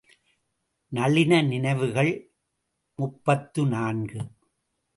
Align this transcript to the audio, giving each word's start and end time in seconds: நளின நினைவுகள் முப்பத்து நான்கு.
நளின 0.91 1.41
நினைவுகள் 1.41 2.11
முப்பத்து 2.99 3.65
நான்கு. 3.65 4.19